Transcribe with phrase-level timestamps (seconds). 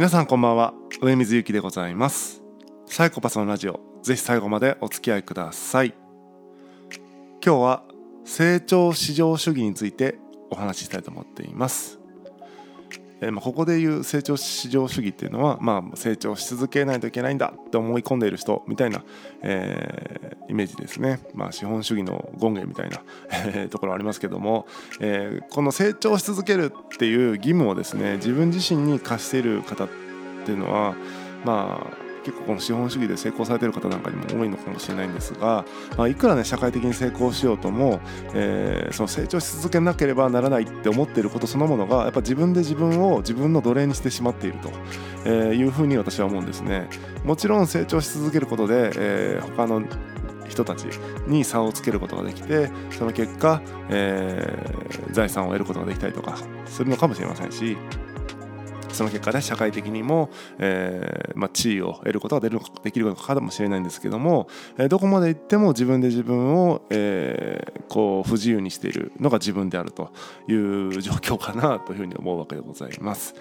[0.00, 0.72] 皆さんこんばんは。
[1.02, 2.40] 上水ゆきでございます。
[2.86, 3.80] サイコパスのラジオ。
[4.02, 5.92] ぜひ最後までお付き合いください。
[7.44, 7.84] 今日は
[8.24, 10.16] 成長至上主義について
[10.48, 12.00] お話ししたいと思っています。
[13.20, 19.04] えーまあ、ここでいう成長至上主義っていうのは、まあ、成長し続けないといけないんだって思い込んでいる人みたいな、
[19.42, 24.66] えー、イメージですね、まあ、資本主義の権限みたいなところありますけども、
[25.00, 29.88] えー、この成長し続けるっていう義務をですね自分自身に課している方っ
[30.44, 30.96] ていうのは
[31.44, 35.64] まあ結構この資本主義で成功されてる方なんかにも多いのかもしれないんですが、
[35.96, 38.00] まあ、いくらね社会的に成功しようとも、
[38.34, 44.70] えー、その成長し続けなければならないって思っていることそのものがやっぱ自分で自分を自分の奴隷にしてしまっていると、
[45.24, 46.88] えー、いうふうに私は思うんですね。
[47.24, 49.82] もちろん成長し続けることで、えー、他の
[50.50, 50.84] 人たち
[51.26, 56.36] に差をつけることができてその結果、えー、財産を得ることができたりとか
[56.66, 57.76] するのかもしれませんし
[58.92, 64.48] その結果で社会的にも、えー、まあ、地位を得ることができるのかもしれないんですけども、
[64.78, 70.10] えー、どこまで行っても自分で自分を、えー、こう不自由にしているのが自分であると
[70.48, 73.34] いう状況かなというふうに思うわけでございます。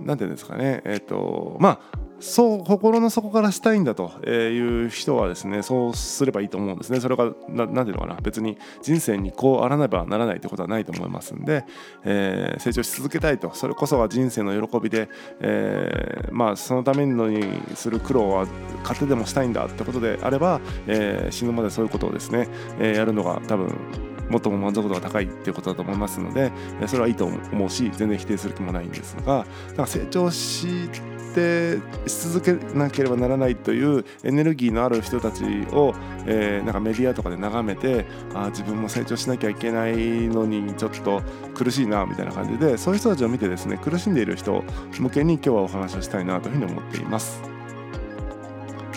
[0.00, 7.00] なんていうんですかね、えっ、ー、とまあそう心の底からしたいんだという人はですねそうすればいいと思うんですね。
[7.00, 8.14] それが何ていうのかな。
[8.22, 11.64] 別に人生にこうあらねばならないということはないと思いますんで、
[12.04, 13.52] えー、成長し続けたいと。
[13.54, 15.08] それこそが人生の喜びで、
[15.40, 18.46] えー、まあそのためにする苦労は
[18.82, 22.46] 勝手でもしたいんだってことであれば、えー、死ぬまでそういうことをですね、
[22.78, 26.52] えやるのが多分最も満足度が高いっていうことだと思いますので
[26.86, 30.88] それはいいと思うし全然否定する気もないんですがか成長し
[31.34, 35.94] てし続けなければならないというエネルギーのある人たちを、
[36.26, 39.96] えー、なんかメディアとかで眺めてあ自分も成長しなきゃいけない
[40.28, 41.22] のにちょっと
[41.54, 44.62] 苦しいなみたいな感じでそういう人たちを見てですね苦しんでいる人
[44.98, 47.42] 向けに今日はお話をしたいなというふうに思っています。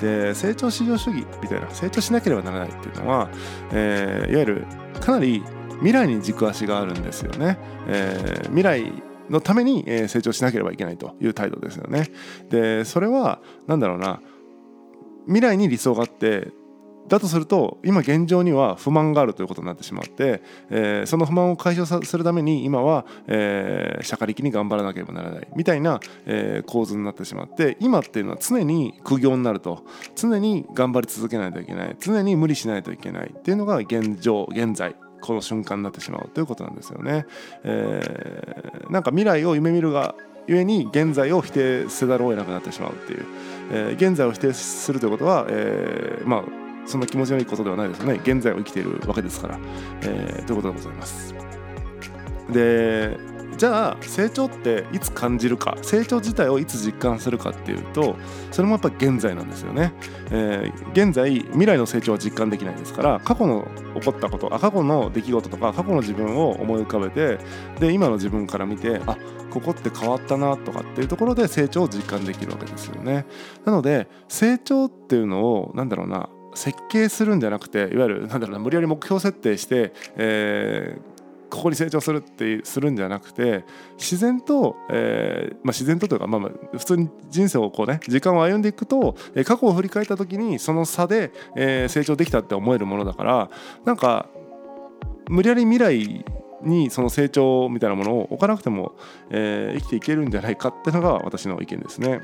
[0.00, 3.30] で成長至上主義みたいな成長しなければならないっていうのは、
[3.72, 4.66] えー、いわゆる
[5.04, 5.42] かなり
[5.80, 7.58] 未来に軸足があるんですよね。
[7.86, 8.92] えー、未来
[9.28, 12.10] のために成長しなければいけないという態度ですよね。
[12.48, 14.20] でそれは何だろうな
[15.26, 16.48] 未来に理想があって
[17.08, 29.84] だとすると今現状には不満があるということになってしまって、えー、その不満を解消するために今は、えー、社会的に頑張らなければならないみたいな、えー、構図になってしまって今っていうのは常に苦行になると。
[30.14, 31.96] 常に頑張り続けないといけない。
[32.00, 37.26] 常に無理しないといけないっていうのが現状現在この瞬間になってしまうということなんですよね。
[37.62, 40.14] えー、なんか未来を夢見るが
[40.46, 43.24] ゆえに現在を否定せざるを得なくなってしまうっていう、
[43.72, 48.20] えー、現在を否定するということは、えー、まあそんな気持ちのいいことではないですよね。
[48.22, 49.58] 現在を生きているわけですから、
[50.02, 51.34] えー、ということでございます。
[52.50, 53.16] で
[53.56, 55.76] じゃあ成長っていつ感じるか。
[55.82, 58.16] 成長自体をいつ実感するかっていうと
[58.50, 59.92] それもやっぱ現在なんですよね、
[60.30, 67.38] えー、現在未来の成長は実感できないですから過去の起こったことあ過去の出来事とか過去の自分を思い浮かべて
[67.78, 69.16] で今の自分から見てあ
[69.50, 73.24] ここって変わったなとかっていうところで成長を実感できるわけですよね。
[73.64, 81.14] なので成長っていうのをなんだろうな設計するんじゃなくていわゆるなんだろうな無理やり目標設定して、えー
[81.54, 83.64] ここに成長するってするんじゃなくて
[83.96, 93.50] 自然と、えーまあ、自然とというか、まあ、まあ普通に人生をこうね時間を歩んでいくと、え、過去を振り返った時にその差で、えー、成長できたって思えるものだから
[93.84, 94.28] なんか
[95.28, 96.24] 無理やり未来
[96.62, 98.96] にその成長みたいなものを置かなくても、
[99.30, 102.20] え、生きていけるんじゃないかっていうのが私の意見ですね。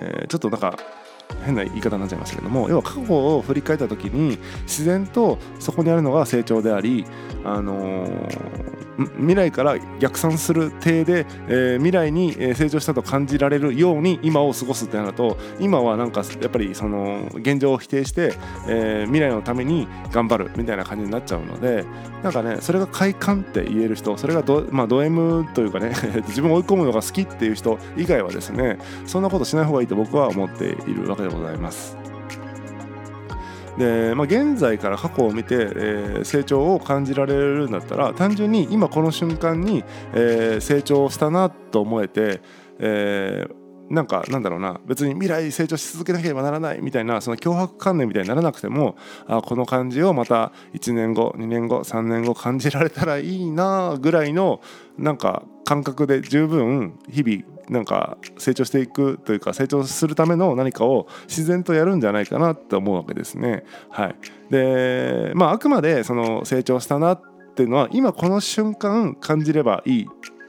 [0.00, 0.78] え、ちょっとなんか
[1.44, 7.04] 変な言い方になっちゃいましたけども要は過去を振り返った時に自然とそこにあるのが成長であり、
[7.44, 8.71] あのー
[9.16, 18.34] 未来から逆算する体で、えー、未来に成長したと感じられるように今を過ごすってなると今はなんかやっぱりその現状を否定して、
[18.68, 21.84] えー、未来のために頑張るみたいな感じになっちゃうので
[22.22, 25.92] なんかねそれが快感って言える人それがド,、まあ、ド M というかね
[26.28, 32.01] 自分を追い込むのが好きっていう人以外はですねそんなことしない方がいいと僕は思っているわけでございます。
[33.78, 39.84] で、まあ、現在から過去を見て、えー、成長を感じられるんだったら単純に今この瞬間に、
[40.14, 42.40] えー、成長したなと思えて、
[42.78, 48.96] えーなんかなんだろうな別に未来成長し続けなければならないみたいなその脅迫観念みたいにならなくても
[49.26, 54.62] あこの感じをまた1年後2年後3年後感じられたらいいなぐらいの
[54.96, 63.64] なんか感覚で十分日々なんか成長していくというか成長するための何かを自然とやるんじゃないかなって思うわけですね。
[63.88, 64.16] はい、
[64.50, 67.22] でまああくまでその成長したなっ
[67.54, 70.06] ていうのは今この瞬間感じればいい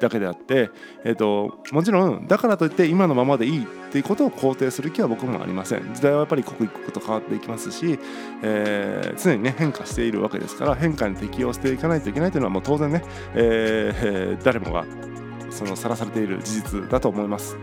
[0.00, 0.70] だけであって、
[1.04, 7.98] えーと、もちろんだからといって今のままでいいっていうことを肯定する気は僕もありません時代はやっぱり刻一刻と変わっていきますし、
[8.42, 13.02] えー、常にね変化しているわけですから変化に適応していかないといけないというのはもう当然ね、
[13.34, 14.84] えー、誰もが
[15.54, 17.56] そのさらされている事実だと思います。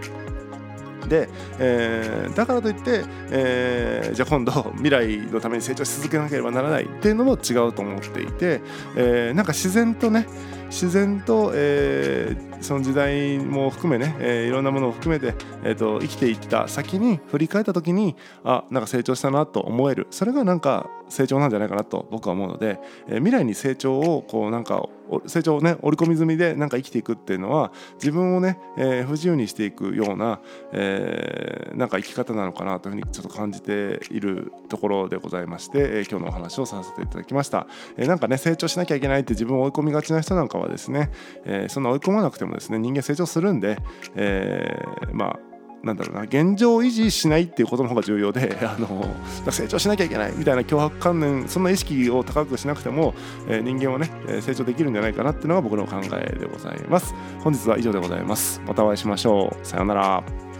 [1.07, 1.27] で、
[1.59, 8.61] えー、だからといって、えー、じゃあ今度未来のために成長し続けなければならないっていうのも違うと思っていて、
[8.95, 10.25] えー、なんか自然とね
[10.69, 18.15] 自然と、えー、その時代も含めね、えー、いろんなものを含めて、えーと、生きていった先に振り返った時に
[18.45, 24.87] あなんか成長したなと思えるそれがなんか成長なんじゃないかなと僕は思うので、えー、未来に成長をこうなんか
[25.27, 30.39] 成長をね織り込み済みでなんか生きていくっていうのは自分をね、えー、不自由にしていくような、
[30.71, 37.67] えー、なんか生き方なのかなというふうにちょっと感じているところでございまして、え、今日のお話をさせていただきました、
[37.97, 41.11] え、なんかね成長しなきゃいけないって自分を追い込みがちな人なんかはですね、
[41.45, 43.77] え、そんな追い込まなくてもですね人間成長するんで、
[44.15, 44.81] え、
[45.11, 45.50] まあ
[45.83, 49.05] なんだろうな現状維持しないっていうことの方が重要で あの
[49.51, 53.13] 成長しなきゃいけないみたいな脅迫観念そんな意識を高くしなくても、
[53.47, 54.09] えー、人間はね
[54.41, 57.13] 成長できるんじゃないかなっていうのが僕の考えでございます。
[57.43, 58.61] 本日は以上でございます。
[58.67, 59.65] またお会いしましょう。
[59.65, 60.50] さようなら。